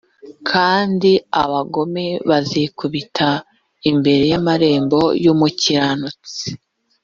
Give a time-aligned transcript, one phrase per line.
[0.49, 1.11] kandi
[1.43, 3.29] abagome bazikubita
[3.89, 6.45] imbere y amarembo y umukiranutsi